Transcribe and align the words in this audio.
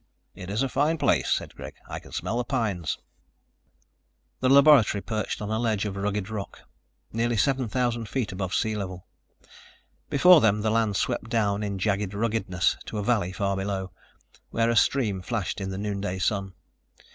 "It 0.33 0.49
is 0.49 0.63
a 0.63 0.67
fine 0.67 0.97
place," 0.97 1.29
said 1.29 1.53
Greg. 1.53 1.75
"I 1.87 1.99
can 1.99 2.11
smell 2.11 2.39
the 2.39 2.43
pines." 2.43 2.97
The 4.39 4.49
laboratory 4.49 4.99
perched 5.03 5.43
on 5.43 5.51
a 5.51 5.59
ledge 5.59 5.85
of 5.85 5.95
rugged 5.95 6.27
rock, 6.27 6.61
nearly 7.13 7.37
7,000 7.37 8.09
feet 8.09 8.31
above 8.31 8.51
sea 8.55 8.75
level. 8.75 9.05
Before 10.09 10.41
them 10.41 10.61
the 10.61 10.71
land 10.71 10.95
swept 10.95 11.29
down 11.29 11.61
in 11.61 11.77
jagged 11.77 12.15
ruggedness 12.15 12.77
to 12.87 12.97
a 12.97 13.03
valley 13.03 13.31
far 13.31 13.55
below, 13.55 13.91
where 14.49 14.71
a 14.71 14.75
stream 14.75 15.21
flashed 15.21 15.61
in 15.61 15.69
the 15.69 15.77
noonday 15.77 16.17
sun. 16.17 16.53